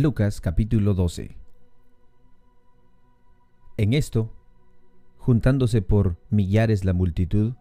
Lucas 0.00 0.40
capítulo 0.40 0.94
12 0.94 1.36
En 3.78 3.92
esto, 3.94 4.32
juntándose 5.16 5.82
por 5.82 6.20
millares 6.30 6.84
la 6.84 6.92
multitud, 6.92 7.54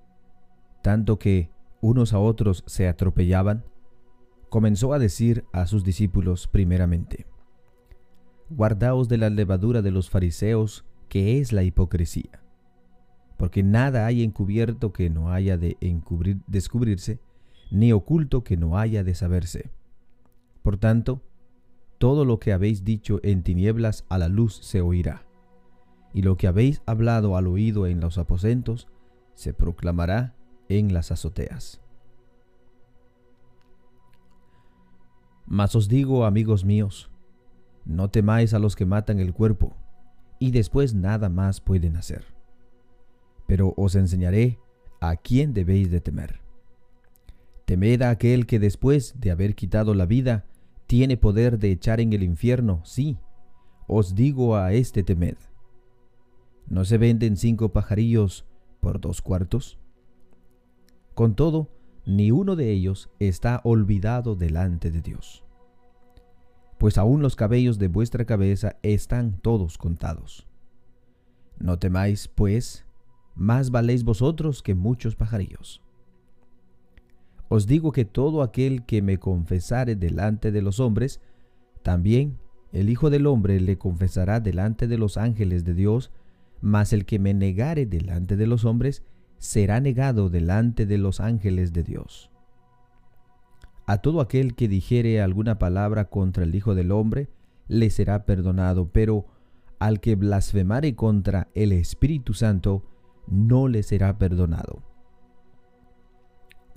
tanto 0.84 1.18
que 1.18 1.50
unos 1.81 2.13
a 2.13 2.20
otros 2.20 2.63
se 2.68 2.88
atropellaban, 2.88 3.65
comenzó 4.50 4.94
a 4.94 5.00
decir 5.00 5.46
a 5.52 5.65
sus 5.65 5.84
discípulos 5.84 6.46
primeramente, 6.46 7.26
Guardaos 8.52 9.10
de 9.10 9.18
la 9.18 9.32
levadura 9.32 9.82
de 9.82 9.90
los 9.90 10.12
fariseos, 10.12 10.86
que 11.10 11.40
es 11.40 11.52
la 11.52 11.64
hipocresía, 11.64 12.44
porque 13.38 13.64
nada 13.64 14.06
hay 14.06 14.22
encubierto 14.22 14.94
que 14.94 15.10
no 15.10 15.32
haya 15.32 15.58
de 15.58 15.76
encubrir, 15.82 16.38
descubrirse, 16.46 17.20
ni 17.72 17.94
oculto 17.94 18.44
que 18.44 18.58
no 18.58 18.78
haya 18.78 19.04
de 19.04 19.16
saberse. 19.16 19.72
Por 20.62 20.78
tanto, 20.78 21.24
todo 21.98 22.25
lo 22.25 22.39
que 22.39 22.54
habéis 22.54 22.84
dicho 22.84 23.20
en 23.23 23.43
tinieblas 23.43 24.05
a 24.09 24.17
la 24.17 24.27
luz 24.27 24.59
se 24.62 24.81
oirá, 24.81 25.26
y 26.13 26.22
lo 26.22 26.38
que 26.38 26.48
habéis 26.48 26.81
hablado 26.85 27.38
al 27.38 27.48
oído 27.48 27.88
en 27.88 27.99
los 27.99 28.17
aposentos 28.17 28.88
se 29.34 29.53
proclamará 29.53 30.36
en 30.70 30.94
las 30.94 31.12
azoteas. 31.12 31.81
Mas 35.45 35.75
os 35.75 35.88
digo, 35.88 36.25
amigos 36.25 36.66
míos, 36.66 37.09
no 37.86 38.09
temáis 38.09 38.53
a 38.53 38.59
los 38.59 38.75
que 38.75 38.86
matan 38.86 39.20
el 39.20 39.34
cuerpo, 39.34 39.75
y 40.39 40.52
después 40.52 40.94
nada 40.94 41.30
más 41.30 41.61
pueden 41.61 41.95
hacer. 41.95 42.25
Pero 43.48 43.73
os 43.77 43.95
enseñaré 43.95 44.59
a 45.00 45.16
quién 45.16 45.53
debéis 45.53 45.89
de 45.89 46.02
temer. 46.02 46.41
Temed 47.66 48.02
a 48.02 48.09
aquel 48.09 48.45
que 48.45 48.59
después 48.59 49.16
de 49.20 49.31
haber 49.31 49.55
quitado 49.55 49.94
la 49.94 50.05
vida, 50.05 50.45
tiene 50.88 51.18
poder 51.18 51.59
de 51.59 51.72
echar 51.72 52.00
en 52.00 52.14
el 52.14 52.23
infierno, 52.23 52.82
sí, 52.84 53.18
os 53.88 54.16
digo 54.16 54.55
a 54.55 54.73
este 54.73 55.04
temed. 55.04 55.38
¿No 56.67 56.86
se 56.86 56.98
venden 56.98 57.38
cinco 57.38 57.72
pajarillos 57.72 58.45
por 58.80 59.00
dos 59.00 59.22
cuartos? 59.22 59.78
Con 61.14 61.36
todo, 61.36 61.70
ni 62.06 62.31
uno 62.31 62.56
de 62.56 62.72
ellos 62.72 63.09
está 63.20 63.61
olvidado 63.64 64.36
delante 64.36 64.92
de 64.92 65.02
Dios. 65.02 65.44
Pues 66.78 66.98
aún 66.98 67.22
los 67.22 67.36
cabellos 67.36 67.80
de 67.80 67.88
vuestra 67.88 68.26
cabeza 68.26 68.78
están 68.81 69.39
todos 69.39 69.78
contados. 69.78 70.48
No 71.59 71.80
temáis, 71.80 72.28
pues, 72.28 72.86
más 73.36 73.72
valéis 73.72 74.04
vosotros 74.04 74.61
que 74.61 74.76
muchos 74.76 75.16
pajarillos. 75.16 75.81
Os 77.50 77.66
digo 77.67 77.92
que 77.92 78.06
todo 78.06 78.42
aquel 78.42 78.86
que 78.86 79.02
me 79.02 79.17
confesare 79.20 79.95
delante 79.95 80.52
de 80.52 80.62
los 80.62 80.80
hombres, 80.80 81.22
también 81.81 82.38
el 82.73 82.89
Hijo 82.89 83.09
del 83.09 83.28
Hombre 83.28 83.59
le 83.62 83.78
confesará 83.78 84.39
delante 84.39 84.88
de 84.88 84.98
los 84.98 85.17
ángeles 85.17 85.64
de 85.64 85.73
Dios, 85.73 86.12
mas 86.62 86.92
el 86.92 87.06
que 87.06 87.20
me 87.20 87.34
negare 87.34 87.86
delante 87.86 88.36
de 88.36 88.48
los 88.48 88.66
hombres, 88.66 89.04
será 89.38 89.80
negado 89.80 90.30
delante 90.30 90.86
de 90.86 90.98
los 90.98 91.20
ángeles 91.20 91.72
de 91.72 91.84
Dios. 91.84 92.30
A 93.86 94.00
todo 94.00 94.20
aquel 94.20 94.56
que 94.56 94.67
dijere 94.67 95.22
alguna 95.22 95.59
palabra 95.59 96.06
contra 96.06 96.44
el 96.44 96.54
Hijo 96.54 96.76
del 96.76 96.92
Hombre, 96.92 97.30
le 97.70 97.89
será 97.89 98.26
perdonado, 98.26 98.89
pero 98.92 99.26
al 99.80 100.02
que 100.02 100.16
blasfemare 100.16 100.95
contra 100.95 101.48
el 101.54 101.72
Espíritu 101.72 102.34
Santo, 102.34 102.84
no 103.28 103.67
le 103.67 103.84
será 103.84 104.17
perdonado. 104.17 104.82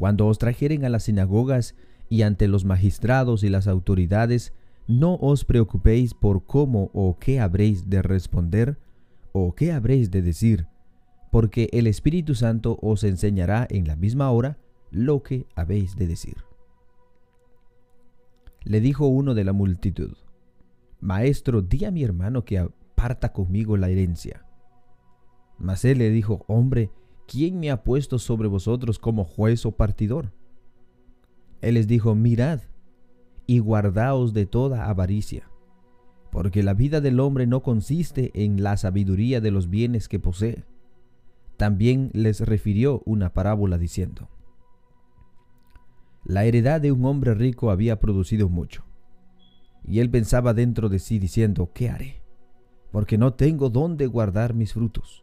Cuando 0.01 0.29
os 0.29 0.39
trajeren 0.39 0.87
a 0.87 0.89
las 0.89 1.03
sinagogas 1.03 1.75
y 2.09 2.23
ante 2.23 2.48
los 2.48 2.65
magistrados 2.65 3.45
y 3.45 3.51
las 3.51 3.69
autoridades, 3.69 4.55
no 4.89 5.17
os 5.17 5.45
preocupéis 5.45 6.15
por 6.15 6.47
cómo 6.47 6.91
o 6.95 7.19
qué 7.19 7.39
habréis 7.39 7.91
de 7.91 8.01
responder 8.01 8.78
o 9.33 9.55
qué 9.55 9.73
habréis 9.73 10.11
de 10.11 10.23
decir, 10.23 10.69
porque 11.31 11.69
el 11.73 11.87
Espíritu 11.87 12.34
Santo 12.34 12.78
os 12.81 13.05
enseñará 13.05 13.66
en 13.69 13.87
la 13.87 13.94
misma 13.94 14.31
hora 14.31 14.56
lo 14.91 15.22
que 15.22 15.47
habéis 15.55 15.97
de 15.97 16.06
decir. 16.06 16.44
Le 18.65 18.81
dijo 18.81 19.06
uno 19.06 19.34
de 19.34 19.44
la 19.44 19.53
multitud, 19.53 20.17
Maestro, 21.00 21.61
di 21.61 21.84
a 21.84 21.91
mi 21.91 22.05
hermano 22.05 22.47
que 22.47 22.59
aparta 22.59 23.34
conmigo 23.34 23.77
la 23.77 23.91
herencia. 23.91 24.47
Mas 25.59 25.84
él 25.84 25.99
le 25.99 26.09
dijo, 26.09 26.47
Hombre, 26.49 26.91
¿quién 27.31 27.61
me 27.61 27.71
ha 27.71 27.85
puesto 27.85 28.19
sobre 28.19 28.49
vosotros 28.49 28.99
como 28.99 29.25
juez 29.25 29.65
o 29.65 29.71
partidor? 29.71 30.33
Él 31.61 31.75
les 31.75 31.87
dijo, 31.87 32.17
Mirad 32.17 32.63
y 33.47 33.61
guardaos 33.61 34.33
de 34.33 34.47
toda 34.47 34.89
avaricia, 34.89 35.49
porque 36.33 36.65
la 36.65 36.75
vida 36.75 37.01
del 37.01 37.21
hombre 37.21 37.47
no 37.47 37.63
consiste 37.63 38.33
en 38.35 38.65
la 38.65 38.77
sabiduría 38.77 39.41
de 39.41 39.53
los 39.53 39.71
bienes 39.71 40.09
que 40.09 40.19
posee 40.19 40.65
también 41.57 42.11
les 42.15 42.41
refirió 42.41 43.03
una 43.05 43.35
parábola 43.35 43.77
diciendo, 43.77 44.31
La 46.25 46.47
heredad 46.47 46.81
de 46.81 46.91
un 46.91 47.05
hombre 47.05 47.35
rico 47.35 47.71
había 47.71 48.01
producido 48.01 48.49
mucho, 48.49 48.87
y 49.85 50.01
él 50.01 50.11
pensaba 50.11 50.55
dentro 50.55 50.89
de 50.89 50.99
sí 50.99 51.19
diciendo, 51.19 51.71
¿qué 51.75 51.91
haré? 51.91 52.23
Porque 52.91 53.19
no 53.19 53.35
tengo 53.35 53.69
dónde 53.69 54.07
guardar 54.07 54.55
mis 54.55 54.73
frutos. 54.73 55.23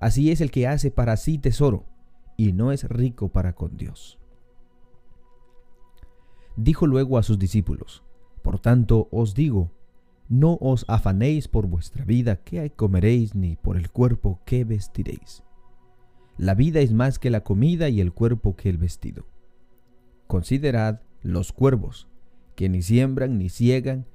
Así 0.00 0.30
es 0.30 0.40
el 0.40 0.50
que 0.50 0.66
hace 0.66 0.90
para 0.90 1.16
sí 1.16 1.38
tesoro 1.38 1.84
y 2.36 2.52
no 2.52 2.72
es 2.72 2.88
rico 2.88 3.28
para 3.28 3.52
con 3.52 3.76
Dios. 3.76 4.18
Dijo 6.56 6.86
luego 6.86 7.18
a 7.18 7.22
sus 7.22 7.38
discípulos, 7.38 8.02
Por 8.42 8.58
tanto 8.58 9.08
os 9.12 9.34
digo, 9.34 9.70
no 10.28 10.56
os 10.60 10.84
afanéis 10.88 11.48
por 11.48 11.66
vuestra 11.66 12.04
vida, 12.04 12.36
qué 12.36 12.70
comeréis, 12.70 13.34
ni 13.34 13.56
por 13.56 13.76
el 13.76 13.90
cuerpo, 13.90 14.40
qué 14.46 14.64
vestiréis. 14.64 15.42
La 16.38 16.54
vida 16.54 16.80
es 16.80 16.92
más 16.92 17.18
que 17.18 17.30
la 17.30 17.44
comida 17.44 17.88
y 17.88 18.00
el 18.00 18.12
cuerpo 18.12 18.56
que 18.56 18.70
el 18.70 18.78
vestido. 18.78 19.26
Considerad 20.26 21.00
los 21.22 21.52
cuervos, 21.52 22.08
que 22.54 22.68
ni 22.68 22.80
siembran 22.80 23.36
ni 23.36 23.50
ciegan, 23.50 24.06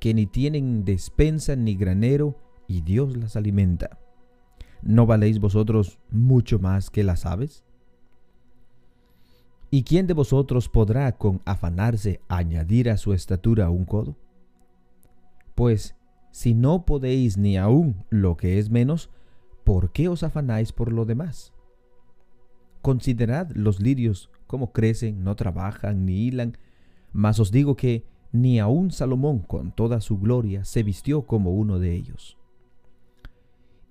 que 0.00 0.14
ni 0.14 0.26
tienen 0.26 0.84
despensa 0.84 1.56
ni 1.56 1.74
granero, 1.74 2.38
y 2.66 2.80
Dios 2.80 3.16
las 3.16 3.36
alimenta. 3.36 3.98
¿No 4.84 5.06
valéis 5.06 5.40
vosotros 5.40 5.98
mucho 6.10 6.58
más 6.58 6.90
que 6.90 7.04
las 7.04 7.24
aves? 7.24 7.64
¿Y 9.70 9.82
quién 9.82 10.06
de 10.06 10.12
vosotros 10.12 10.68
podrá 10.68 11.10
con 11.16 11.40
afanarse 11.46 12.20
añadir 12.28 12.90
a 12.90 12.98
su 12.98 13.14
estatura 13.14 13.70
un 13.70 13.86
codo? 13.86 14.14
Pues 15.54 15.96
si 16.32 16.52
no 16.52 16.84
podéis 16.84 17.38
ni 17.38 17.56
aún 17.56 18.04
lo 18.10 18.36
que 18.36 18.58
es 18.58 18.68
menos, 18.68 19.08
¿por 19.64 19.90
qué 19.90 20.08
os 20.08 20.22
afanáis 20.22 20.70
por 20.70 20.92
lo 20.92 21.06
demás? 21.06 21.54
Considerad 22.82 23.50
los 23.52 23.80
lirios, 23.80 24.30
cómo 24.46 24.70
crecen, 24.70 25.24
no 25.24 25.34
trabajan 25.34 26.04
ni 26.04 26.26
hilan, 26.26 26.58
mas 27.14 27.40
os 27.40 27.50
digo 27.50 27.74
que 27.74 28.04
ni 28.32 28.58
aun 28.58 28.90
Salomón 28.90 29.38
con 29.38 29.72
toda 29.72 30.02
su 30.02 30.18
gloria 30.18 30.66
se 30.66 30.82
vistió 30.82 31.22
como 31.22 31.54
uno 31.54 31.78
de 31.78 31.94
ellos. 31.94 32.36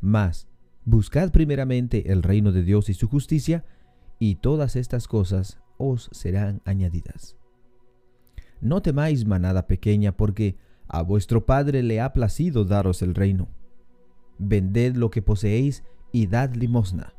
Mas, 0.00 0.48
buscad 0.84 1.30
primeramente 1.30 2.12
el 2.12 2.22
reino 2.22 2.52
de 2.52 2.62
Dios 2.62 2.88
y 2.88 2.94
su 2.94 3.08
justicia, 3.08 3.64
y 4.18 4.36
todas 4.36 4.76
estas 4.76 5.06
cosas 5.08 5.60
os 5.76 6.08
serán 6.12 6.60
añadidas. 6.64 7.36
no 8.60 8.82
temáis 8.82 9.24
manada 9.24 9.68
pequeña, 9.68 10.16
porque 10.16 10.56
a 10.88 11.02
vuestro 11.02 11.46
Padre 11.46 11.82
le 11.82 12.00
ha 12.00 12.12
placido 12.12 12.64
daros 12.64 13.02
el 13.02 13.14
reino. 13.14 13.48
Vended 14.38 14.96
lo 14.96 15.10
que 15.10 15.22
poseéis 15.22 15.84
y 16.10 16.26
dad 16.26 16.54
limosna. 16.54 17.14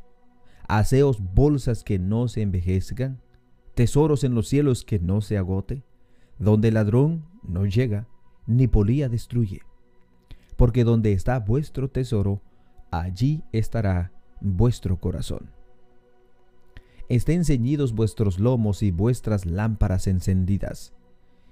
Haceos 0.68 1.22
bolsas 1.22 1.84
que 1.84 1.98
no 1.98 2.28
se 2.28 2.42
envejezcan, 2.42 3.22
tesoros 3.76 4.24
en 4.24 4.36
los 4.36 4.48
cielos 4.48 4.84
que 4.84 5.00
no 5.00 5.22
se 5.22 5.38
agote, 5.38 5.84
donde 6.40 6.70
el 6.70 6.74
ladrón 6.74 7.26
no 7.44 7.66
llega, 7.66 8.08
ni 8.46 8.68
polía 8.68 9.08
destruye. 9.08 9.62
Porque 10.58 10.84
donde 10.84 11.14
está 11.14 11.40
vuestro 11.40 11.90
tesoro, 11.90 12.42
allí 12.92 13.44
estará 13.52 14.12
vuestro 14.42 15.00
corazón. 15.00 15.52
Estén 17.10 17.44
ceñidos 17.44 17.94
vuestros 17.94 18.40
lomos 18.40 18.84
y 18.84 18.92
vuestras 18.92 19.46
lámparas 19.46 20.06
encendidas. 20.08 20.94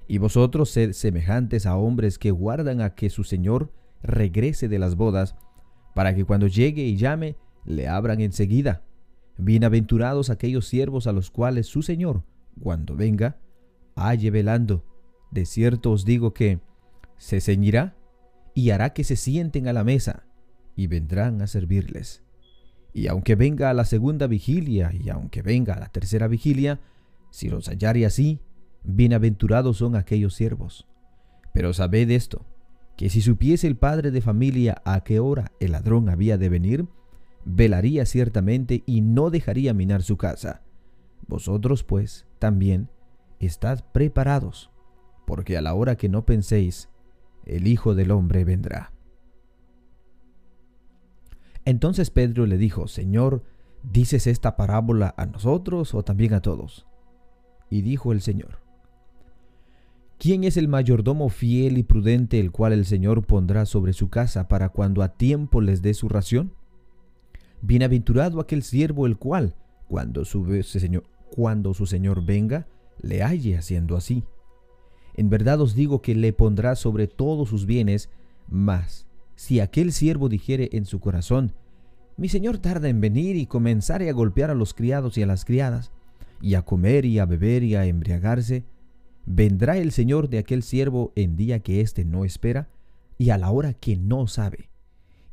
Y 0.08 0.20
vosotros 0.20 0.70
sed 0.70 0.94
semejantes 0.94 1.66
a 1.66 1.76
hombres 1.78 2.20
que 2.20 2.32
guardan 2.32 2.82
a 2.82 2.94
que 2.94 3.10
su 3.10 3.24
Señor 3.24 3.72
regrese 4.04 4.68
de 4.68 4.80
las 4.80 4.96
bodas, 4.96 5.36
para 5.96 6.14
que 6.14 6.26
cuando 6.26 6.46
llegue 6.46 6.84
y 6.84 6.96
llame, 6.96 7.38
le 7.66 7.88
abran 7.88 8.22
enseguida. 8.22 8.84
Bienaventurados 9.38 10.30
aquellos 10.30 10.68
siervos 10.68 11.08
a 11.08 11.12
los 11.12 11.32
cuales 11.32 11.66
su 11.66 11.82
Señor, 11.82 12.24
cuando 12.62 12.96
venga, 12.96 13.40
halle 13.96 14.30
velando. 14.30 14.86
De 15.32 15.46
cierto 15.46 15.92
os 15.92 16.06
digo 16.06 16.34
que 16.34 16.60
se 17.18 17.42
ceñirá 17.42 17.98
y 18.54 18.70
hará 18.70 18.94
que 18.94 19.04
se 19.04 19.16
sienten 19.16 19.68
a 19.68 19.74
la 19.74 19.84
mesa, 19.84 20.27
y 20.78 20.88
vendrán 20.88 21.42
a 21.42 21.48
servirles. 21.48 22.24
Y 22.94 23.08
aunque 23.08 23.36
venga 23.36 23.70
a 23.70 23.74
la 23.74 23.84
segunda 23.84 24.28
vigilia, 24.28 24.92
y 24.94 25.10
aunque 25.10 25.42
venga 25.42 25.74
a 25.74 25.80
la 25.80 25.90
tercera 25.90 26.28
vigilia, 26.30 26.80
si 27.32 27.50
los 27.50 27.68
hallare 27.68 28.06
así, 28.06 28.40
bienaventurados 28.84 29.78
son 29.78 29.96
aquellos 29.96 30.36
siervos. 30.36 30.88
Pero 31.52 31.74
sabed 31.74 32.10
esto, 32.12 32.46
que 32.96 33.10
si 33.10 33.22
supiese 33.22 33.68
el 33.68 33.76
padre 33.76 34.12
de 34.12 34.22
familia 34.22 34.82
a 34.86 35.04
qué 35.04 35.20
hora 35.20 35.52
el 35.60 35.74
ladrón 35.74 36.10
había 36.10 36.38
de 36.38 36.50
venir, 36.50 36.88
velaría 37.44 38.06
ciertamente 38.06 38.84
y 38.86 39.02
no 39.02 39.30
dejaría 39.30 39.74
minar 39.74 40.04
su 40.04 40.18
casa. 40.18 40.62
Vosotros, 41.28 41.84
pues, 41.84 42.28
también, 42.40 42.90
estad 43.40 43.84
preparados, 43.92 44.70
porque 45.26 45.58
a 45.58 45.62
la 45.62 45.74
hora 45.74 45.96
que 45.96 46.08
no 46.08 46.26
penséis, 46.26 46.90
el 47.46 47.68
Hijo 47.68 47.96
del 47.96 48.12
Hombre 48.12 48.46
vendrá. 48.46 48.92
Entonces 51.68 52.12
Pedro 52.12 52.46
le 52.46 52.58
dijo, 52.58 52.88
Señor, 52.88 53.44
¿dices 53.84 54.26
esta 54.26 54.56
parábola 54.56 55.14
a 55.18 55.26
nosotros 55.26 55.94
o 55.96 56.02
también 56.02 56.34
a 56.34 56.42
todos? 56.42 56.88
Y 57.70 57.82
dijo 57.82 58.14
el 58.14 58.22
Señor, 58.22 58.62
¿quién 60.18 60.46
es 60.46 60.56
el 60.56 60.70
mayordomo 60.70 61.28
fiel 61.28 61.78
y 61.78 61.84
prudente 61.84 62.40
el 62.40 62.54
cual 62.54 62.72
el 62.72 62.86
Señor 62.86 63.26
pondrá 63.26 63.66
sobre 63.66 63.92
su 63.92 64.08
casa 64.08 64.48
para 64.48 64.70
cuando 64.70 65.04
a 65.04 65.18
tiempo 65.18 65.60
les 65.60 65.82
dé 65.82 65.94
su 65.94 66.08
ración? 66.08 66.54
Bienaventurado 67.62 68.40
aquel 68.40 68.64
siervo 68.64 69.06
el 69.06 69.18
cual, 69.18 69.54
cuando 69.90 70.24
su, 70.24 70.64
señor, 70.64 71.04
cuando 71.36 71.74
su 71.74 71.86
Señor 71.86 72.24
venga, 72.24 72.66
le 73.02 73.24
halle 73.24 73.58
haciendo 73.58 73.98
así. 73.98 74.24
En 75.16 75.30
verdad 75.30 75.60
os 75.60 75.76
digo 75.76 76.02
que 76.02 76.16
le 76.16 76.32
pondrá 76.32 76.78
sobre 76.78 77.08
todos 77.08 77.50
sus 77.50 77.66
bienes, 77.66 78.10
más 78.48 79.07
si 79.38 79.60
aquel 79.60 79.94
siervo 79.94 80.30
dijere 80.30 80.70
en 80.74 80.86
su 80.86 81.00
corazón, 81.00 81.54
mi 82.18 82.28
señor 82.28 82.58
tarda 82.58 82.90
en 82.90 83.00
venir 83.00 83.36
y 83.36 83.46
comenzare 83.46 84.10
a 84.10 84.14
golpear 84.14 84.50
a 84.50 84.56
los 84.56 84.74
criados 84.74 85.16
y 85.20 85.22
a 85.22 85.28
las 85.28 85.46
criadas, 85.46 85.92
y 86.42 86.56
a 86.56 86.64
comer 86.64 87.06
y 87.06 87.20
a 87.20 87.26
beber 87.28 87.62
y 87.62 87.76
a 87.76 87.86
embriagarse, 87.86 88.66
vendrá 89.28 89.78
el 89.78 89.92
señor 89.92 90.28
de 90.30 90.40
aquel 90.40 90.64
siervo 90.64 91.14
en 91.16 91.36
día 91.36 91.60
que 91.60 91.82
éste 91.82 92.04
no 92.04 92.26
espera 92.26 92.70
y 93.20 93.30
a 93.30 93.38
la 93.38 93.52
hora 93.52 93.74
que 93.76 93.96
no 93.96 94.26
sabe, 94.26 94.72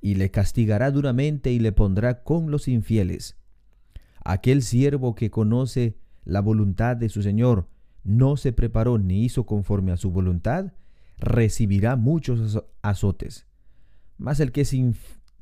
y 0.03 0.17
le 0.17 0.31
castigará 0.31 0.91
duramente 0.91 1.51
y 1.51 1.59
le 1.59 1.73
pondrá 1.73 2.23
con 2.25 2.51
los 2.51 2.69
infieles. 2.69 3.39
Aquel 4.23 4.63
siervo 4.63 5.15
que 5.15 5.31
conoce 5.31 5.97
la 6.25 6.43
voluntad 6.43 6.95
de 6.99 7.09
su 7.09 7.23
señor, 7.23 7.69
no 8.03 8.37
se 8.37 8.53
preparó 8.53 8.99
ni 8.99 9.25
hizo 9.25 9.47
conforme 9.47 9.93
a 9.93 9.97
su 9.97 10.11
voluntad, 10.11 10.75
recibirá 11.17 11.97
muchos 11.97 12.63
azotes 12.83 13.47
mas 14.19 14.41
el 14.41 14.53
que 14.53 14.65
sin 14.65 14.97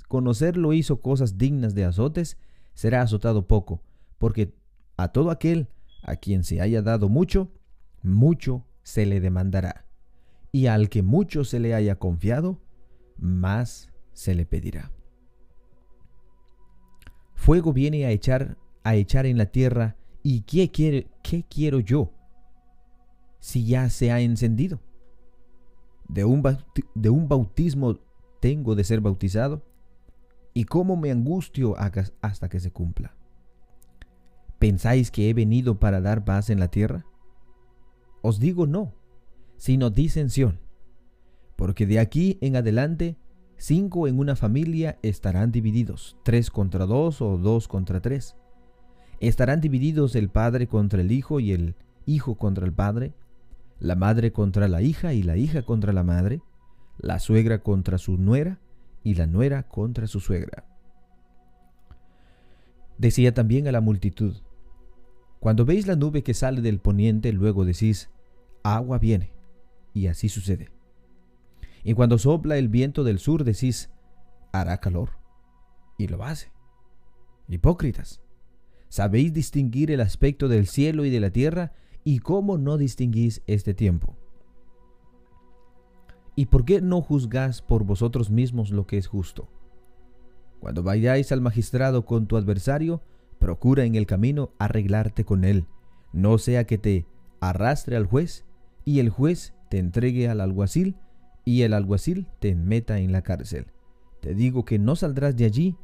conocerlo 0.09 0.73
hizo 0.73 1.01
cosas 1.01 1.39
dignas 1.39 1.75
de 1.75 1.85
azotes, 1.85 2.39
será 2.75 3.03
azotado 3.03 3.47
poco, 3.47 3.83
porque 4.19 4.55
a 4.97 5.09
todo 5.09 5.31
aquel 5.31 5.69
a 6.03 6.17
quien 6.17 6.45
se 6.45 6.61
haya 6.61 6.83
dado 6.83 7.09
mucho, 7.09 7.51
mucho 8.03 8.67
se 8.83 9.07
le 9.07 9.21
demandará, 9.21 9.87
y 10.51 10.67
al 10.67 10.89
que 10.89 11.03
mucho 11.03 11.45
se 11.45 11.61
le 11.61 11.75
haya 11.75 11.97
confiado, 11.97 12.61
más 13.17 13.91
se 14.13 14.35
le 14.35 14.47
pedirá. 14.47 14.91
Fuego 17.35 17.73
viene 17.73 18.05
a 18.05 18.11
echar 18.11 18.57
a 18.85 18.97
echar 18.97 19.27
en 19.27 19.39
la 19.39 19.47
tierra, 19.47 19.97
y 20.23 20.43
¿qué, 20.43 20.71
quiere, 20.71 21.09
qué 21.23 21.45
quiero 21.45 21.81
yo 21.81 22.13
si 23.41 23.67
ya 23.67 23.89
se 23.91 24.13
ha 24.13 24.21
encendido? 24.21 24.81
De 26.09 26.25
un, 26.25 26.43
de 26.95 27.11
un 27.11 27.29
bautismo 27.29 27.99
tengo 28.43 28.75
de 28.75 28.83
ser 28.83 29.01
bautizado? 29.01 29.63
¿Y 30.53 30.65
cómo 30.65 30.97
me 30.97 31.13
angustio 31.13 31.77
hasta 31.79 32.49
que 32.49 32.59
se 32.59 32.73
cumpla? 32.73 33.15
¿Pensáis 34.59 35.13
que 35.13 35.31
he 35.31 35.33
venido 35.33 35.79
para 35.79 36.01
dar 36.01 36.25
paz 36.25 36.51
en 36.51 36.59
la 36.59 36.67
tierra? 36.67 37.07
Os 38.21 38.41
digo 38.41 38.67
no, 38.67 38.95
sino 39.57 39.91
disensión, 39.91 40.59
porque 41.55 41.87
de 41.87 42.01
aquí 42.01 42.39
en 42.41 42.57
adelante 42.57 43.17
cinco 43.59 44.09
en 44.09 44.19
una 44.19 44.35
familia 44.35 44.99
estarán 45.03 45.53
divididos, 45.53 46.17
tres 46.25 46.51
contra 46.51 46.85
dos 46.85 47.23
o 47.23 47.39
dos 47.39 47.69
contra 47.69 48.01
tres. 48.01 48.35
Estarán 49.21 49.61
divididos 49.61 50.17
el 50.17 50.29
padre 50.29 50.67
contra 50.67 51.01
el 51.01 51.13
hijo 51.13 51.39
y 51.39 51.53
el 51.53 51.77
hijo 52.07 52.35
contra 52.35 52.67
el 52.67 52.73
padre, 52.73 53.15
la 53.79 53.95
madre 53.95 54.33
contra 54.33 54.67
la 54.67 54.83
hija 54.83 55.15
y 55.15 55.23
la 55.23 55.37
hija 55.37 55.63
contra 55.63 55.93
la 55.93 56.03
madre, 56.03 56.43
la 57.03 57.19
suegra 57.19 57.59
contra 57.59 57.99
su 57.99 58.17
nuera 58.17 58.61
y 59.03 59.15
la 59.15 59.27
nuera 59.27 59.65
contra 59.65 60.07
su 60.07 60.21
suegra. 60.21 60.65
Decía 62.97 63.35
también 63.35 63.67
a 63.67 63.73
la 63.73 63.81
multitud, 63.81 64.37
cuando 65.41 65.65
veis 65.65 65.89
la 65.89 65.97
nube 65.97 66.23
que 66.23 66.35
sale 66.35 66.61
del 66.61 66.79
poniente, 66.79 67.33
luego 67.33 67.65
decís, 67.65 68.11
agua 68.63 68.99
viene, 68.99 69.33
y 69.93 70.07
así 70.07 70.29
sucede. 70.29 70.71
Y 71.83 71.95
cuando 71.95 72.17
sopla 72.17 72.57
el 72.57 72.69
viento 72.69 73.03
del 73.03 73.19
sur, 73.19 73.43
decís, 73.43 73.91
hará 74.53 74.79
calor, 74.79 75.11
y 75.99 76.07
lo 76.07 76.23
hace. 76.23 76.53
Hipócritas, 77.49 78.23
¿sabéis 78.89 79.33
distinguir 79.33 79.91
el 79.91 80.01
aspecto 80.01 80.47
del 80.47 80.69
cielo 80.69 81.05
y 81.05 81.11
de 81.11 81.19
la 81.19 81.31
tierra? 81.31 81.73
¿Y 82.05 82.21
cómo 82.21 82.57
no 82.57 82.79
distinguís 82.79 83.43
este 83.49 83.75
tiempo? 83.75 84.22
¿Y 86.35 86.47
por 86.47 86.65
qué 86.65 86.81
no 86.81 87.03
juzgáis 87.03 87.61
por 87.61 87.85
vosotros 87.85 88.31
mismos 88.31 88.71
lo 88.71 88.87
que 88.87 88.99
es 88.99 89.07
justo? 89.07 89.49
Cuando 90.61 90.83
vayáis 90.83 91.33
al 91.33 91.41
magistrado 91.41 92.07
con 92.07 92.27
tu 92.27 92.37
adversario, 92.37 93.03
procura 93.39 93.85
en 93.85 93.97
el 93.97 94.07
camino 94.07 94.53
arreglarte 94.59 95.25
con 95.25 95.45
él, 95.45 95.67
no 96.13 96.39
sea 96.39 96.65
que 96.65 96.79
te 96.79 97.07
arrastre 97.41 97.97
al 97.97 98.07
juez 98.07 98.47
y 98.85 99.01
el 99.01 99.11
juez 99.11 99.55
te 99.69 99.79
entregue 99.79 100.29
al 100.29 100.41
alguacil 100.41 100.97
y 101.45 101.63
el 101.63 101.75
alguacil 101.75 102.29
te 102.39 102.55
meta 102.55 102.99
en 102.99 103.13
la 103.13 103.23
cárcel. 103.23 103.67
Te 104.21 104.35
digo 104.35 104.65
que 104.65 104.79
no 104.79 104.95
saldrás 104.95 105.37
de 105.37 105.45
allí 105.45 105.77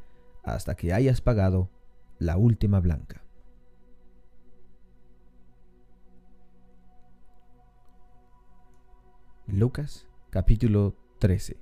hasta 0.43 0.75
que 0.75 0.93
hayas 0.93 1.21
pagado 1.21 1.69
la 2.17 2.37
última 2.37 2.79
blanca. 2.79 3.23
Lucas 9.47 10.08
capítulo 10.29 10.95
13. 11.17 11.57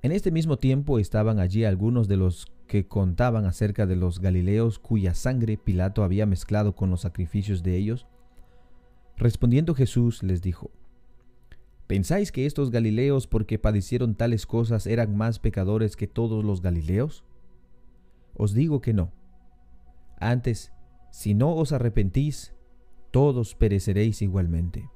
En 0.00 0.12
este 0.12 0.30
mismo 0.30 0.56
tiempo 0.56 0.98
estaban 0.98 1.38
allí 1.38 1.64
algunos 1.64 2.08
de 2.08 2.16
los 2.16 2.46
que 2.66 2.86
contaban 2.86 3.44
acerca 3.44 3.84
de 3.84 3.94
los 3.94 4.20
Galileos 4.20 4.78
cuya 4.78 5.12
sangre 5.12 5.58
Pilato 5.58 6.02
había 6.02 6.24
mezclado 6.24 6.74
con 6.74 6.88
los 6.88 7.02
sacrificios 7.02 7.62
de 7.62 7.76
ellos. 7.76 8.06
Respondiendo 9.16 9.74
Jesús 9.74 10.22
les 10.22 10.40
dijo, 10.40 10.70
¿Pensáis 11.86 12.32
que 12.32 12.46
estos 12.46 12.70
Galileos 12.70 13.26
porque 13.26 13.58
padecieron 13.58 14.14
tales 14.14 14.46
cosas 14.46 14.86
eran 14.86 15.14
más 15.14 15.38
pecadores 15.38 15.94
que 15.94 16.06
todos 16.06 16.42
los 16.42 16.62
Galileos? 16.62 17.24
Os 18.34 18.54
digo 18.54 18.80
que 18.80 18.94
no. 18.94 19.12
Antes, 20.20 20.72
si 21.10 21.34
no 21.34 21.54
os 21.54 21.72
arrepentís, 21.72 22.54
todos 23.10 23.54
pereceréis 23.54 24.22
igualmente 24.22 24.88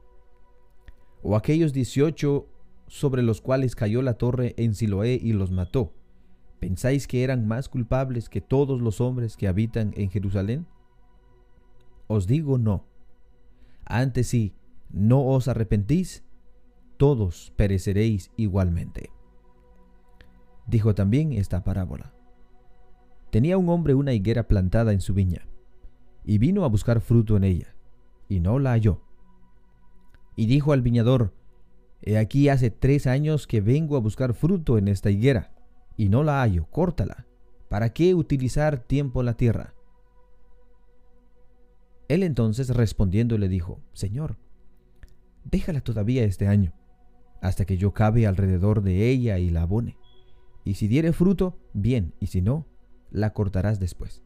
o 1.23 1.37
aquellos 1.37 1.73
dieciocho 1.73 2.49
sobre 2.88 3.23
los 3.23 3.41
cuales 3.41 3.75
cayó 3.75 4.02
la 4.02 4.14
torre 4.14 4.55
en 4.57 4.75
Siloé 4.75 5.19
y 5.23 5.33
los 5.33 5.50
mató, 5.50 5.95
¿pensáis 6.61 7.07
que 7.07 7.25
eran 7.25 7.47
más 7.47 7.69
culpables 7.69 8.29
que 8.29 8.41
todos 8.41 8.81
los 8.81 9.00
hombres 9.00 9.37
que 9.37 9.49
habitan 9.49 9.93
en 9.97 10.11
Jerusalén? 10.11 10.67
Os 12.07 12.26
digo 12.26 12.59
no. 12.59 12.87
Antes 13.85 14.29
sí, 14.29 14.55
no 14.91 15.25
os 15.25 15.49
arrepentís, 15.49 16.25
todos 16.99 17.52
pereceréis 17.57 18.31
igualmente. 18.37 19.11
Dijo 20.67 20.95
también 20.95 21.33
esta 21.33 21.64
parábola. 21.64 22.12
Tenía 23.31 23.57
un 23.57 23.69
hombre 23.71 23.95
una 23.95 24.12
higuera 24.12 24.47
plantada 24.47 24.93
en 24.93 25.00
su 25.00 25.14
viña, 25.14 25.49
y 26.25 26.38
vino 26.38 26.64
a 26.64 26.69
buscar 26.69 27.00
fruto 27.00 27.37
en 27.37 27.45
ella, 27.45 27.75
y 28.29 28.41
no 28.41 28.59
la 28.59 28.73
halló. 28.73 29.00
Y 30.37 30.47
dijo 30.47 30.73
al 30.73 30.83
viñador, 30.83 31.35
He 32.03 32.19
aquí 32.19 32.49
hace 32.49 32.71
tres 32.71 33.07
años 33.07 33.47
que 33.47 33.61
vengo 33.61 33.97
a 33.97 34.01
buscar 34.01 34.35
fruto 34.35 34.77
en 34.77 34.89
esta 34.89 35.11
higuera, 35.11 35.53
y 35.97 36.09
no 36.09 36.25
la 36.25 36.41
hallo, 36.43 36.67
córtala. 36.71 37.27
¿Para 37.69 37.93
qué 37.93 38.15
utilizar 38.15 38.81
tiempo 38.81 39.23
la 39.23 39.35
tierra? 39.35 39.75
Él 42.09 42.23
entonces 42.25 42.69
respondiendo 42.71 43.39
le 43.39 43.49
dijo, 43.49 43.81
Señor, 43.93 44.37
déjala 45.45 45.81
todavía 45.81 46.25
este 46.25 46.49
año, 46.49 46.75
hasta 47.41 47.65
que 47.65 47.77
yo 47.77 47.93
cabe 47.95 48.27
alrededor 48.27 48.83
de 48.83 49.09
ella 49.09 49.39
y 49.39 49.51
la 49.51 49.62
abone. 49.62 49.97
Y 50.65 50.75
si 50.75 50.89
diere 50.89 51.12
fruto, 51.12 51.59
bien, 51.73 52.15
y 52.21 52.27
si 52.27 52.43
no, 52.43 52.67
la 53.11 53.33
cortarás 53.33 53.81
después. 53.81 54.23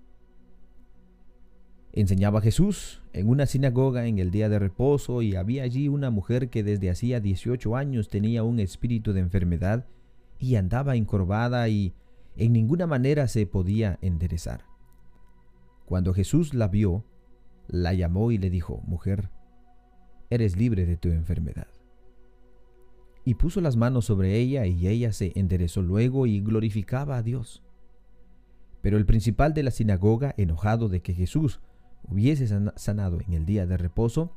Enseñaba 1.96 2.42
Jesús 2.42 3.00
en 3.14 3.26
una 3.26 3.46
sinagoga 3.46 4.06
en 4.06 4.18
el 4.18 4.30
día 4.30 4.50
de 4.50 4.58
reposo 4.58 5.22
y 5.22 5.34
había 5.34 5.62
allí 5.62 5.88
una 5.88 6.10
mujer 6.10 6.50
que 6.50 6.62
desde 6.62 6.90
hacía 6.90 7.20
18 7.20 7.74
años 7.74 8.10
tenía 8.10 8.42
un 8.42 8.60
espíritu 8.60 9.14
de 9.14 9.20
enfermedad 9.20 9.86
y 10.38 10.56
andaba 10.56 10.96
encorvada 10.96 11.66
y 11.70 11.94
en 12.36 12.52
ninguna 12.52 12.86
manera 12.86 13.28
se 13.28 13.46
podía 13.46 13.98
enderezar. 14.02 14.66
Cuando 15.86 16.12
Jesús 16.12 16.52
la 16.52 16.68
vio, 16.68 17.06
la 17.66 17.94
llamó 17.94 18.30
y 18.30 18.36
le 18.36 18.50
dijo, 18.50 18.82
Mujer, 18.86 19.30
eres 20.28 20.54
libre 20.54 20.84
de 20.84 20.98
tu 20.98 21.08
enfermedad. 21.08 21.68
Y 23.24 23.36
puso 23.36 23.62
las 23.62 23.76
manos 23.76 24.04
sobre 24.04 24.36
ella 24.36 24.66
y 24.66 24.86
ella 24.86 25.14
se 25.14 25.32
enderezó 25.34 25.80
luego 25.80 26.26
y 26.26 26.40
glorificaba 26.40 27.16
a 27.16 27.22
Dios. 27.22 27.62
Pero 28.82 28.98
el 28.98 29.06
principal 29.06 29.54
de 29.54 29.62
la 29.62 29.70
sinagoga, 29.70 30.34
enojado 30.36 30.90
de 30.90 31.00
que 31.00 31.14
Jesús 31.14 31.58
hubiese 32.08 32.46
sanado 32.76 33.20
en 33.20 33.32
el 33.32 33.46
día 33.46 33.66
de 33.66 33.76
reposo, 33.76 34.32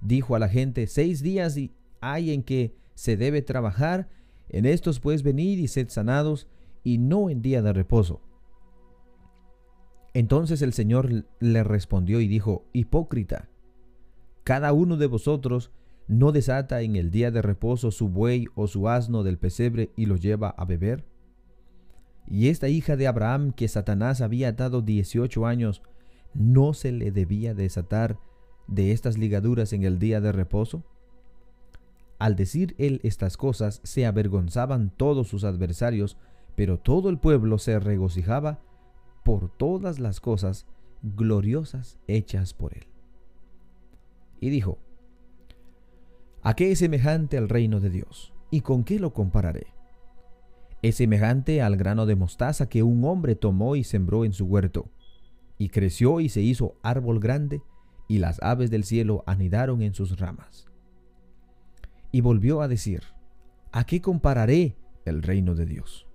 dijo 0.00 0.36
a 0.36 0.38
la 0.38 0.48
gente, 0.48 0.86
seis 0.86 1.22
días 1.22 1.56
hay 2.00 2.30
en 2.32 2.42
que 2.42 2.76
se 2.94 3.16
debe 3.16 3.42
trabajar, 3.42 4.08
en 4.48 4.66
estos 4.66 5.00
pues 5.00 5.22
venid 5.22 5.58
y 5.58 5.68
sed 5.68 5.88
sanados, 5.88 6.48
y 6.84 6.98
no 6.98 7.30
en 7.30 7.42
día 7.42 7.62
de 7.62 7.72
reposo. 7.72 8.20
Entonces 10.14 10.62
el 10.62 10.72
Señor 10.72 11.26
le 11.40 11.64
respondió 11.64 12.20
y 12.20 12.28
dijo, 12.28 12.64
Hipócrita, 12.72 13.48
cada 14.44 14.72
uno 14.72 14.96
de 14.96 15.06
vosotros 15.06 15.72
no 16.08 16.32
desata 16.32 16.82
en 16.82 16.96
el 16.96 17.10
día 17.10 17.30
de 17.30 17.42
reposo 17.42 17.90
su 17.90 18.08
buey 18.08 18.46
o 18.54 18.66
su 18.68 18.88
asno 18.88 19.24
del 19.24 19.38
pesebre 19.38 19.90
y 19.96 20.06
lo 20.06 20.16
lleva 20.16 20.50
a 20.50 20.64
beber. 20.64 21.04
Y 22.28 22.48
esta 22.48 22.68
hija 22.68 22.96
de 22.96 23.06
Abraham 23.08 23.52
que 23.52 23.68
Satanás 23.68 24.20
había 24.20 24.52
dado 24.52 24.82
dieciocho 24.82 25.46
años, 25.46 25.82
¿no 26.38 26.74
se 26.74 26.92
le 26.92 27.10
debía 27.10 27.54
desatar 27.54 28.18
de 28.66 28.92
estas 28.92 29.16
ligaduras 29.18 29.72
en 29.72 29.84
el 29.84 29.98
día 29.98 30.20
de 30.20 30.32
reposo? 30.32 30.84
Al 32.18 32.36
decir 32.36 32.74
él 32.78 33.00
estas 33.02 33.36
cosas, 33.36 33.80
se 33.84 34.06
avergonzaban 34.06 34.90
todos 34.90 35.28
sus 35.28 35.44
adversarios, 35.44 36.16
pero 36.54 36.78
todo 36.78 37.10
el 37.10 37.18
pueblo 37.18 37.58
se 37.58 37.78
regocijaba 37.78 38.60
por 39.24 39.50
todas 39.50 39.98
las 39.98 40.20
cosas 40.20 40.66
gloriosas 41.02 41.98
hechas 42.06 42.54
por 42.54 42.76
él. 42.76 42.86
Y 44.40 44.50
dijo, 44.50 44.78
¿A 46.42 46.54
qué 46.54 46.70
es 46.70 46.78
semejante 46.78 47.38
al 47.38 47.48
reino 47.48 47.80
de 47.80 47.90
Dios? 47.90 48.32
¿Y 48.50 48.60
con 48.60 48.84
qué 48.84 49.00
lo 49.00 49.12
compararé? 49.12 49.66
Es 50.80 50.96
semejante 50.96 51.60
al 51.60 51.76
grano 51.76 52.06
de 52.06 52.14
mostaza 52.14 52.68
que 52.68 52.82
un 52.82 53.04
hombre 53.04 53.34
tomó 53.34 53.76
y 53.76 53.82
sembró 53.82 54.24
en 54.24 54.32
su 54.32 54.46
huerto 54.46 54.88
y 55.58 55.68
creció 55.68 56.20
y 56.20 56.28
se 56.28 56.42
hizo 56.42 56.76
árbol 56.82 57.20
grande, 57.20 57.62
y 58.08 58.18
las 58.18 58.40
aves 58.42 58.70
del 58.70 58.84
cielo 58.84 59.24
anidaron 59.26 59.82
en 59.82 59.94
sus 59.94 60.18
ramas. 60.18 60.66
Y 62.12 62.20
volvió 62.20 62.60
a 62.60 62.68
decir, 62.68 63.02
¿a 63.72 63.84
qué 63.84 64.00
compararé 64.00 64.76
el 65.04 65.22
reino 65.22 65.54
de 65.54 65.66
Dios? 65.66 66.06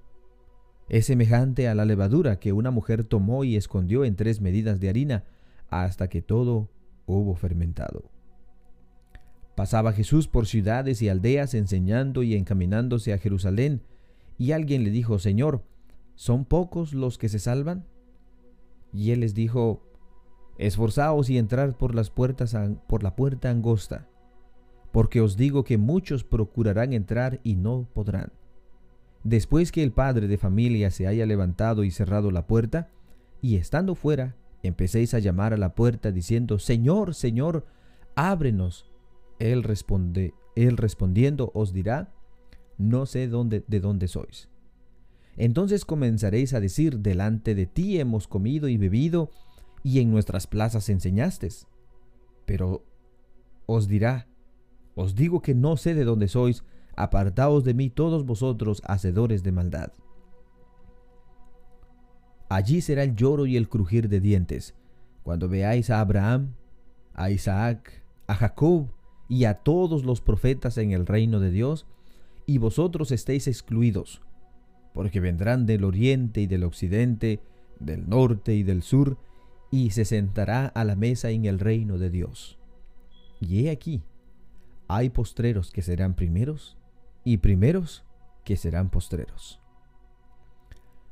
Es 0.89 1.05
semejante 1.05 1.67
a 1.67 1.75
la 1.75 1.85
levadura 1.85 2.39
que 2.39 2.53
una 2.53 2.71
mujer 2.71 3.03
tomó 3.03 3.43
y 3.43 3.55
escondió 3.55 4.03
en 4.03 4.15
tres 4.15 4.41
medidas 4.41 4.79
de 4.79 4.89
harina 4.89 5.23
hasta 5.69 6.09
que 6.09 6.21
todo 6.21 6.69
hubo 7.05 7.35
fermentado. 7.35 8.11
Pasaba 9.55 9.93
Jesús 9.93 10.27
por 10.27 10.47
ciudades 10.47 11.01
y 11.01 11.09
aldeas 11.09 11.53
enseñando 11.53 12.23
y 12.23 12.35
encaminándose 12.35 13.13
a 13.13 13.17
Jerusalén, 13.17 13.83
y 14.37 14.53
alguien 14.53 14.83
le 14.83 14.89
dijo, 14.89 15.19
Señor, 15.19 15.63
¿son 16.15 16.45
pocos 16.45 16.93
los 16.93 17.17
que 17.17 17.29
se 17.29 17.39
salvan? 17.39 17.85
Y 18.93 19.11
él 19.11 19.21
les 19.21 19.33
dijo, 19.33 19.81
Esforzaos 20.57 21.29
y 21.29 21.37
entrad 21.37 21.73
por 21.73 21.95
las 21.95 22.09
puertas 22.09 22.55
por 22.87 23.03
la 23.03 23.15
puerta 23.15 23.49
angosta, 23.49 24.07
porque 24.91 25.21
os 25.21 25.37
digo 25.37 25.63
que 25.63 25.77
muchos 25.77 26.23
procurarán 26.23 26.93
entrar 26.93 27.39
y 27.43 27.55
no 27.55 27.87
podrán. 27.93 28.31
Después 29.23 29.71
que 29.71 29.81
el 29.83 29.91
padre 29.91 30.27
de 30.27 30.37
familia 30.37 30.91
se 30.91 31.07
haya 31.07 31.25
levantado 31.25 31.83
y 31.83 31.91
cerrado 31.91 32.31
la 32.31 32.47
puerta, 32.47 32.89
y 33.41 33.55
estando 33.55 33.95
fuera, 33.95 34.35
empecéis 34.61 35.13
a 35.13 35.19
llamar 35.19 35.53
a 35.53 35.57
la 35.57 35.73
puerta 35.73 36.11
diciendo, 36.11 36.59
Señor, 36.59 37.15
Señor, 37.15 37.65
ábrenos. 38.15 38.91
Él 39.39 39.63
responde, 39.63 40.35
él 40.55 40.77
respondiendo 40.77 41.51
os 41.55 41.73
dirá, 41.73 42.13
no 42.77 43.07
sé 43.07 43.27
dónde, 43.27 43.63
de 43.67 43.79
dónde 43.79 44.07
sois. 44.07 44.50
Entonces 45.41 45.85
comenzaréis 45.85 46.53
a 46.53 46.59
decir, 46.59 46.99
delante 46.99 47.55
de 47.55 47.65
ti 47.65 47.99
hemos 47.99 48.27
comido 48.27 48.67
y 48.67 48.77
bebido, 48.77 49.31
y 49.81 49.99
en 49.99 50.11
nuestras 50.11 50.45
plazas 50.45 50.87
enseñaste. 50.87 51.49
Pero 52.45 52.85
os 53.65 53.87
dirá, 53.87 54.27
os 54.93 55.15
digo 55.15 55.41
que 55.41 55.55
no 55.55 55.77
sé 55.77 55.95
de 55.95 56.03
dónde 56.03 56.27
sois, 56.27 56.63
apartaos 56.95 57.63
de 57.63 57.73
mí 57.73 57.89
todos 57.89 58.23
vosotros, 58.23 58.83
hacedores 58.85 59.41
de 59.41 59.51
maldad. 59.51 59.91
Allí 62.47 62.81
será 62.81 63.01
el 63.01 63.15
lloro 63.15 63.47
y 63.47 63.57
el 63.57 63.67
crujir 63.67 64.09
de 64.09 64.19
dientes, 64.19 64.75
cuando 65.23 65.49
veáis 65.49 65.89
a 65.89 66.01
Abraham, 66.01 66.53
a 67.15 67.31
Isaac, 67.31 68.03
a 68.27 68.35
Jacob 68.35 68.89
y 69.27 69.45
a 69.45 69.55
todos 69.55 70.05
los 70.05 70.21
profetas 70.21 70.77
en 70.77 70.91
el 70.91 71.07
reino 71.07 71.39
de 71.39 71.49
Dios, 71.49 71.87
y 72.45 72.59
vosotros 72.59 73.11
estéis 73.11 73.47
excluidos 73.47 74.21
porque 74.93 75.19
vendrán 75.19 75.65
del 75.65 75.83
oriente 75.83 76.41
y 76.41 76.47
del 76.47 76.63
occidente, 76.63 77.39
del 77.79 78.07
norte 78.09 78.55
y 78.55 78.63
del 78.63 78.83
sur, 78.83 79.17
y 79.71 79.91
se 79.91 80.05
sentará 80.05 80.67
a 80.67 80.83
la 80.83 80.95
mesa 80.95 81.29
en 81.29 81.45
el 81.45 81.59
reino 81.59 81.97
de 81.97 82.09
Dios. 82.09 82.59
Y 83.39 83.65
he 83.65 83.71
aquí, 83.71 84.03
hay 84.87 85.09
postreros 85.09 85.71
que 85.71 85.81
serán 85.81 86.15
primeros, 86.15 86.77
y 87.23 87.37
primeros 87.37 88.03
que 88.43 88.57
serán 88.57 88.89
postreros. 88.89 89.59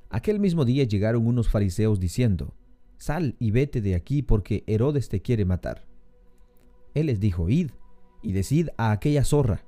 Aquel 0.10 0.40
mismo 0.40 0.66
día 0.66 0.84
llegaron 0.84 1.28
unos 1.28 1.50
fariseos 1.50 2.00
diciendo, 2.00 2.54
Sal 2.98 3.36
y 3.40 3.52
vete 3.52 3.80
de 3.80 3.96
aquí 3.96 4.22
porque 4.22 4.64
Herodes 4.68 5.08
te 5.08 5.22
quiere 5.22 5.46
matar. 5.46 5.86
Él 6.96 7.06
les 7.06 7.20
dijo, 7.20 7.50
Id 7.50 7.72
y 8.22 8.34
decid 8.34 8.70
a 8.78 8.92
aquella 8.92 9.24
zorra, 9.24 9.64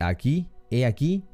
Aquí, 0.00 0.48
he 0.70 0.84
aquí, 0.84 1.24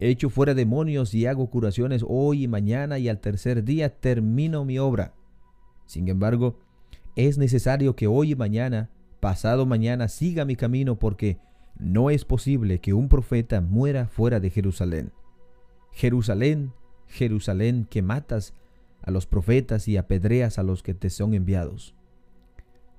Echo 0.00 0.30
fuera 0.30 0.54
demonios 0.54 1.12
y 1.12 1.26
hago 1.26 1.50
curaciones 1.50 2.04
hoy 2.06 2.44
y 2.44 2.48
mañana 2.48 3.00
y 3.00 3.08
al 3.08 3.18
tercer 3.18 3.64
día 3.64 3.98
termino 3.98 4.64
mi 4.64 4.78
obra. 4.78 5.14
Sin 5.86 6.06
embargo, 6.08 6.60
es 7.16 7.36
necesario 7.36 7.96
que 7.96 8.06
hoy 8.06 8.30
y 8.30 8.36
mañana, 8.36 8.90
pasado 9.18 9.66
mañana, 9.66 10.06
siga 10.06 10.44
mi 10.44 10.54
camino 10.54 11.00
porque 11.00 11.38
no 11.80 12.10
es 12.10 12.24
posible 12.24 12.80
que 12.80 12.94
un 12.94 13.08
profeta 13.08 13.60
muera 13.60 14.06
fuera 14.06 14.38
de 14.38 14.50
Jerusalén. 14.50 15.12
Jerusalén, 15.90 16.72
Jerusalén, 17.08 17.84
que 17.90 18.00
matas 18.00 18.54
a 19.02 19.10
los 19.10 19.26
profetas 19.26 19.88
y 19.88 19.96
apedreas 19.96 20.60
a 20.60 20.62
los 20.62 20.84
que 20.84 20.94
te 20.94 21.10
son 21.10 21.34
enviados. 21.34 21.96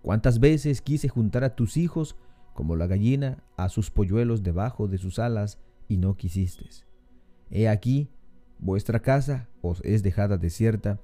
¿Cuántas 0.01 0.41
veces 0.41 0.81
quise 0.81 1.07
juntar 1.07 1.45
a 1.45 1.55
tus 1.55 1.77
hijos 1.77 2.17
como 2.53 2.75
la 2.75 2.87
gallina 2.87 3.43
a 3.55 3.69
sus 3.69 3.89
polluelos 3.89 4.43
debajo 4.43 4.89
de 4.89 4.97
sus 4.97 5.17
alas 5.17 5.59
y 5.87 5.95
no 5.95 6.17
quisiste? 6.17 6.88
He 7.51 7.67
aquí, 7.67 8.09
vuestra 8.59 9.01
casa 9.01 9.49
os 9.61 9.81
es 9.83 10.03
dejada 10.03 10.37
desierta, 10.37 10.99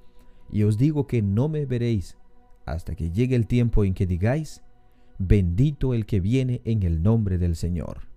y 0.51 0.63
os 0.63 0.77
digo 0.77 1.07
que 1.07 1.21
no 1.21 1.49
me 1.49 1.65
veréis 1.65 2.17
hasta 2.65 2.95
que 2.95 3.11
llegue 3.11 3.35
el 3.35 3.47
tiempo 3.47 3.83
en 3.83 3.93
que 3.93 4.05
digáis, 4.05 4.61
bendito 5.17 5.93
el 5.93 6.05
que 6.05 6.19
viene 6.19 6.61
en 6.65 6.83
el 6.83 7.01
nombre 7.01 7.37
del 7.37 7.55
Señor. 7.55 8.14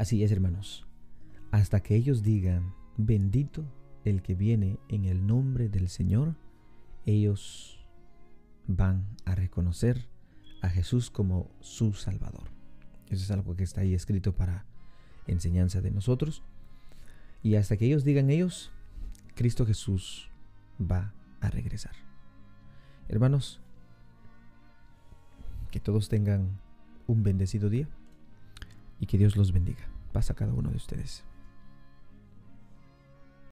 Así 0.00 0.24
es, 0.24 0.32
hermanos. 0.32 0.86
Hasta 1.50 1.80
que 1.80 1.94
ellos 1.94 2.22
digan, 2.22 2.72
bendito 2.96 3.66
el 4.06 4.22
que 4.22 4.34
viene 4.34 4.78
en 4.88 5.04
el 5.04 5.26
nombre 5.26 5.68
del 5.68 5.90
Señor, 5.90 6.36
ellos 7.04 7.84
van 8.66 9.04
a 9.26 9.34
reconocer 9.34 10.08
a 10.62 10.70
Jesús 10.70 11.10
como 11.10 11.50
su 11.60 11.92
Salvador. 11.92 12.44
Eso 13.10 13.24
es 13.24 13.30
algo 13.30 13.56
que 13.56 13.62
está 13.62 13.82
ahí 13.82 13.92
escrito 13.92 14.34
para 14.34 14.64
enseñanza 15.26 15.82
de 15.82 15.90
nosotros. 15.90 16.42
Y 17.42 17.56
hasta 17.56 17.76
que 17.76 17.84
ellos 17.84 18.02
digan 18.02 18.30
ellos, 18.30 18.72
Cristo 19.34 19.66
Jesús 19.66 20.30
va 20.80 21.12
a 21.42 21.50
regresar. 21.50 21.92
Hermanos, 23.06 23.60
que 25.70 25.78
todos 25.78 26.08
tengan 26.08 26.58
un 27.06 27.22
bendecido 27.22 27.68
día 27.68 27.86
y 29.00 29.06
que 29.06 29.18
Dios 29.18 29.36
los 29.36 29.52
bendiga. 29.52 29.88
Pasa 30.12 30.34
a 30.34 30.36
cada 30.36 30.52
uno 30.52 30.70
de 30.70 30.76
ustedes. 30.76 31.24